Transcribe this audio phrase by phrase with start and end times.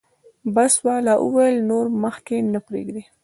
[0.55, 3.03] بس والا وویل نور مخکې نه پرېږدي.